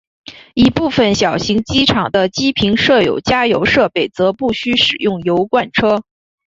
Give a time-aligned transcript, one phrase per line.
[0.55, 6.01] 一部份小型机场的机坪设有加油设备则不需使用油罐车。